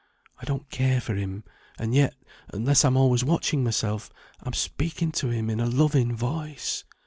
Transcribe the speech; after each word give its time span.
I 0.41 0.45
don't 0.45 0.67
care 0.71 0.99
for 0.99 1.13
him, 1.13 1.43
and 1.77 1.93
yet, 1.93 2.15
unless 2.51 2.83
I'm 2.83 2.97
always 2.97 3.23
watching 3.23 3.63
myself, 3.63 4.09
I'm 4.41 4.53
speaking 4.53 5.11
to 5.11 5.29
him 5.29 5.47
in 5.47 5.59
a 5.59 5.67
loving 5.69 6.15
voice. 6.15 6.83